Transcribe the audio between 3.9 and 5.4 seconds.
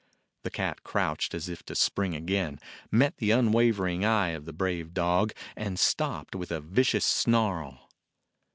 eye of the brave dog,